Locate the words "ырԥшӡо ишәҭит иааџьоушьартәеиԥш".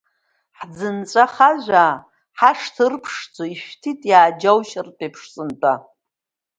2.87-5.21